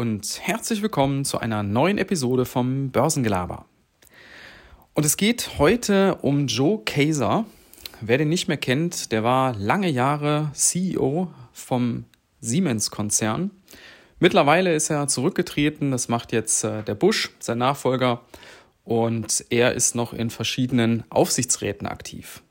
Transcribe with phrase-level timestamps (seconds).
[0.00, 3.66] und herzlich willkommen zu einer neuen Episode vom Börsengelaber.
[4.94, 7.44] Und es geht heute um Joe Kaiser.
[8.00, 12.06] Wer den nicht mehr kennt, der war lange Jahre CEO vom
[12.40, 13.50] Siemens-Konzern.
[14.20, 18.22] Mittlerweile ist er zurückgetreten, das macht jetzt äh, der Bush, sein Nachfolger,
[18.84, 22.42] und er ist noch in verschiedenen Aufsichtsräten aktiv.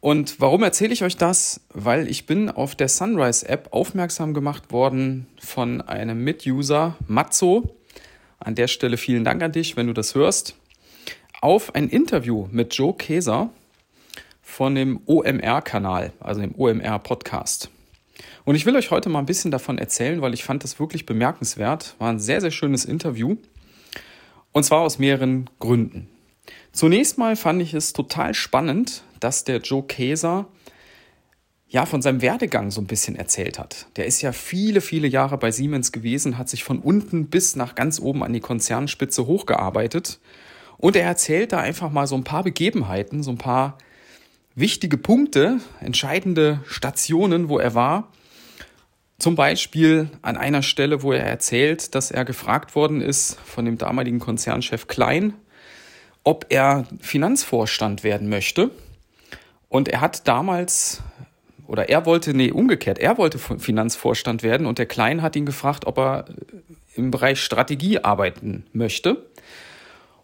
[0.00, 1.60] Und warum erzähle ich euch das?
[1.74, 7.76] Weil ich bin auf der Sunrise App aufmerksam gemacht worden von einem Mituser, Matzo.
[8.38, 10.56] An der Stelle vielen Dank an dich, wenn du das hörst.
[11.42, 13.50] Auf ein Interview mit Joe Keser
[14.40, 17.70] von dem OMR-Kanal, also dem OMR-Podcast.
[18.44, 21.04] Und ich will euch heute mal ein bisschen davon erzählen, weil ich fand das wirklich
[21.04, 21.94] bemerkenswert.
[21.98, 23.36] War ein sehr, sehr schönes Interview.
[24.52, 26.08] Und zwar aus mehreren Gründen.
[26.72, 30.46] Zunächst mal fand ich es total spannend, dass der Joe Keser
[31.68, 33.86] ja von seinem Werdegang so ein bisschen erzählt hat.
[33.96, 37.76] Der ist ja viele, viele Jahre bei Siemens gewesen, hat sich von unten bis nach
[37.76, 40.18] ganz oben an die Konzernspitze hochgearbeitet.
[40.78, 43.78] Und er erzählt da einfach mal so ein paar Begebenheiten, so ein paar
[44.56, 48.12] wichtige Punkte, entscheidende Stationen, wo er war.
[49.18, 53.78] Zum Beispiel an einer Stelle, wo er erzählt, dass er gefragt worden ist von dem
[53.78, 55.34] damaligen Konzernchef Klein,
[56.24, 58.70] ob er Finanzvorstand werden möchte.
[59.70, 61.00] Und er hat damals,
[61.66, 65.86] oder er wollte, nee, umgekehrt, er wollte Finanzvorstand werden und der Klein hat ihn gefragt,
[65.86, 66.24] ob er
[66.96, 69.24] im Bereich Strategie arbeiten möchte.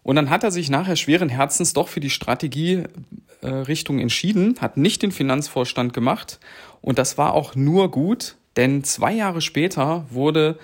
[0.03, 5.01] Und dann hat er sich nachher schweren Herzens doch für die Strategie-Richtung entschieden, hat nicht
[5.01, 6.39] den Finanzvorstand gemacht.
[6.81, 10.59] Und das war auch nur gut, denn zwei Jahre später wurde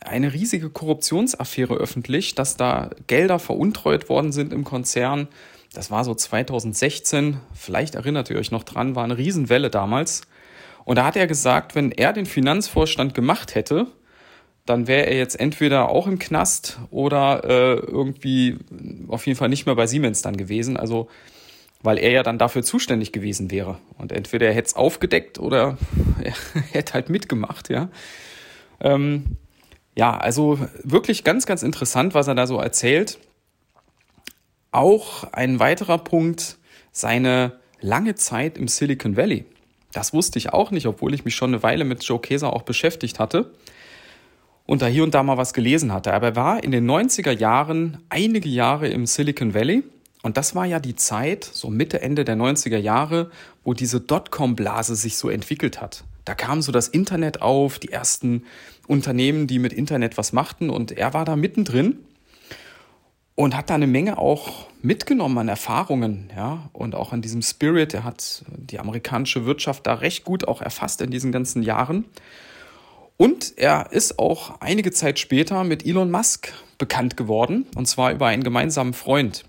[0.00, 5.26] eine riesige Korruptionsaffäre öffentlich, dass da Gelder veruntreut worden sind im Konzern
[5.72, 10.22] das war so 2016, vielleicht erinnert ihr euch noch dran, war eine Riesenwelle damals.
[10.84, 13.86] Und da hat er gesagt, wenn er den Finanzvorstand gemacht hätte,
[14.64, 18.56] dann wäre er jetzt entweder auch im Knast oder äh, irgendwie
[19.08, 20.76] auf jeden Fall nicht mehr bei Siemens dann gewesen.
[20.76, 21.08] Also
[21.82, 23.78] weil er ja dann dafür zuständig gewesen wäre.
[23.96, 25.78] Und entweder er hätte es aufgedeckt oder
[26.22, 26.34] er
[26.72, 27.88] hätte halt mitgemacht, ja.
[28.80, 29.36] Ähm,
[29.96, 33.18] ja, also wirklich ganz, ganz interessant, was er da so erzählt.
[34.70, 36.58] Auch ein weiterer Punkt,
[36.92, 39.44] seine lange Zeit im Silicon Valley.
[39.92, 42.62] Das wusste ich auch nicht, obwohl ich mich schon eine Weile mit Joe Keser auch
[42.62, 43.50] beschäftigt hatte
[44.66, 46.12] und da hier und da mal was gelesen hatte.
[46.12, 49.82] Aber er war in den 90er Jahren einige Jahre im Silicon Valley
[50.22, 53.30] und das war ja die Zeit, so Mitte, Ende der 90er Jahre,
[53.64, 56.04] wo diese Dotcom-Blase sich so entwickelt hat.
[56.26, 58.42] Da kam so das Internet auf, die ersten
[58.86, 62.00] Unternehmen, die mit Internet was machten und er war da mittendrin
[63.38, 67.94] und hat da eine Menge auch mitgenommen an Erfahrungen, ja, und auch an diesem Spirit.
[67.94, 72.04] Er hat die amerikanische Wirtschaft da recht gut auch erfasst in diesen ganzen Jahren.
[73.16, 78.26] Und er ist auch einige Zeit später mit Elon Musk bekannt geworden, und zwar über
[78.26, 79.44] einen gemeinsamen Freund.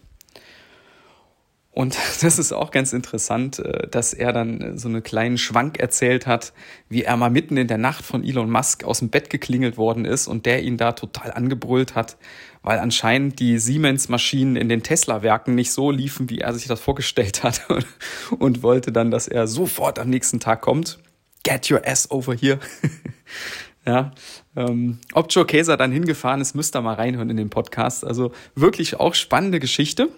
[1.71, 6.27] Und das ist auch ganz interessant, äh, dass er dann so einen kleinen Schwank erzählt
[6.27, 6.53] hat,
[6.89, 10.05] wie er mal mitten in der Nacht von Elon Musk aus dem Bett geklingelt worden
[10.05, 12.17] ist und der ihn da total angebrüllt hat,
[12.63, 17.43] weil anscheinend die Siemens-Maschinen in den Tesla-Werken nicht so liefen, wie er sich das vorgestellt
[17.43, 17.61] hat
[18.39, 20.99] und wollte dann, dass er sofort am nächsten Tag kommt.
[21.43, 22.59] Get your ass over here.
[23.85, 24.11] ja,
[24.55, 28.03] ähm, ob Joe Käser dann hingefahren ist, müsst ihr mal reinhören in den Podcast.
[28.05, 30.09] Also wirklich auch spannende Geschichte.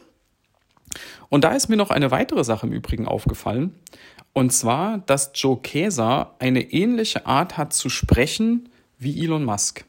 [1.31, 3.74] Und da ist mir noch eine weitere Sache im Übrigen aufgefallen.
[4.34, 8.68] Und zwar, dass Joe Käser eine ähnliche Art hat zu sprechen
[9.00, 9.86] wie Elon Musk.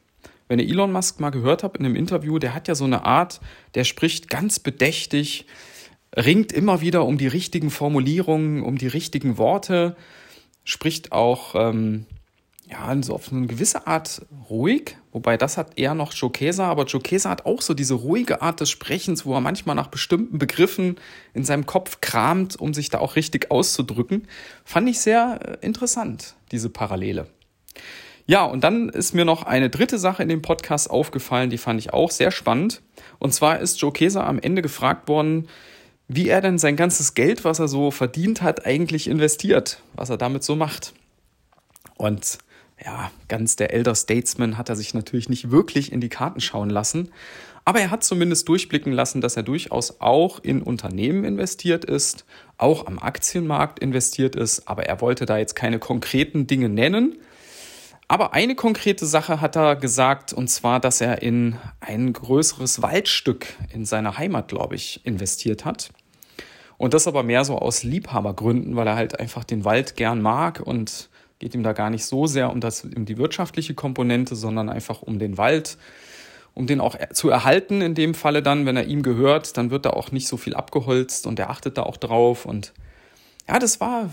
[0.46, 3.04] Wenn ihr Elon Musk mal gehört habt in einem Interview, der hat ja so eine
[3.04, 3.40] Art,
[3.74, 5.46] der spricht ganz bedächtig,
[6.16, 9.96] ringt immer wieder um die richtigen Formulierungen, um die richtigen Worte,
[10.62, 12.06] spricht auch ähm,
[12.72, 17.28] ja, so auf eine gewisse Art ruhig, wobei das hat eher noch Jokesa, aber Jokesa
[17.28, 20.96] hat auch so diese ruhige Art des Sprechens, wo er manchmal nach bestimmten Begriffen
[21.34, 24.26] in seinem Kopf kramt, um sich da auch richtig auszudrücken.
[24.64, 27.26] Fand ich sehr äh, interessant, diese Parallele.
[28.26, 31.78] Ja, und dann ist mir noch eine dritte Sache in dem Podcast aufgefallen, die fand
[31.78, 32.80] ich auch sehr spannend.
[33.18, 35.48] Und zwar ist Jokesa am Ende gefragt worden,
[36.08, 40.16] wie er denn sein ganzes Geld, was er so verdient hat, eigentlich investiert, was er
[40.16, 40.94] damit so macht.
[41.96, 42.38] Und
[42.84, 46.70] ja, ganz der Elder Statesman hat er sich natürlich nicht wirklich in die Karten schauen
[46.70, 47.10] lassen.
[47.64, 52.24] Aber er hat zumindest durchblicken lassen, dass er durchaus auch in Unternehmen investiert ist,
[52.58, 54.66] auch am Aktienmarkt investiert ist.
[54.66, 57.18] Aber er wollte da jetzt keine konkreten Dinge nennen.
[58.08, 63.46] Aber eine konkrete Sache hat er gesagt, und zwar, dass er in ein größeres Waldstück
[63.72, 65.90] in seiner Heimat, glaube ich, investiert hat.
[66.78, 70.60] Und das aber mehr so aus Liebhabergründen, weil er halt einfach den Wald gern mag
[70.60, 71.10] und
[71.42, 75.02] Geht ihm da gar nicht so sehr um, das, um die wirtschaftliche Komponente, sondern einfach
[75.02, 75.76] um den Wald,
[76.54, 77.80] um den auch zu erhalten.
[77.80, 80.54] In dem Falle dann, wenn er ihm gehört, dann wird da auch nicht so viel
[80.54, 82.46] abgeholzt und er achtet da auch drauf.
[82.46, 82.72] Und
[83.48, 84.10] ja, das war,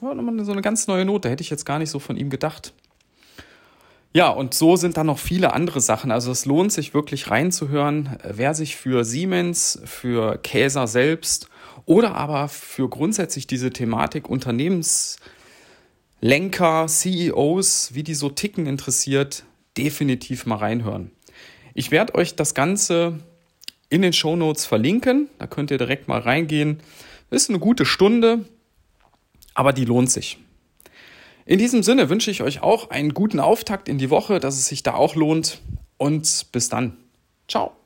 [0.00, 1.28] war so eine ganz neue Note.
[1.28, 2.72] Hätte ich jetzt gar nicht so von ihm gedacht.
[4.14, 6.10] Ja, und so sind da noch viele andere Sachen.
[6.10, 11.50] Also es lohnt sich wirklich reinzuhören, wer sich für Siemens, für Käser selbst
[11.84, 14.30] oder aber für grundsätzlich diese Thematik
[16.20, 19.44] Unternehmenslenker, CEOs, wie die so ticken interessiert,
[19.76, 21.10] definitiv mal reinhören.
[21.74, 23.20] Ich werde euch das Ganze
[23.88, 25.28] in den Show Notes verlinken.
[25.38, 26.80] Da könnt ihr direkt mal reingehen.
[27.30, 28.44] Ist eine gute Stunde,
[29.54, 30.38] aber die lohnt sich.
[31.46, 34.66] In diesem Sinne wünsche ich euch auch einen guten Auftakt in die Woche, dass es
[34.66, 35.60] sich da auch lohnt.
[35.96, 36.96] Und bis dann.
[37.48, 37.79] Ciao.